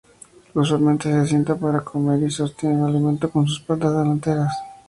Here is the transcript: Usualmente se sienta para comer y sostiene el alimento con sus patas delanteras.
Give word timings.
Usualmente 0.55 1.11
se 1.11 1.27
sienta 1.27 1.55
para 1.55 1.81
comer 1.81 2.23
y 2.23 2.31
sostiene 2.31 2.73
el 2.75 2.85
alimento 2.85 3.29
con 3.29 3.47
sus 3.47 3.59
patas 3.59 3.91
delanteras. 3.91 4.51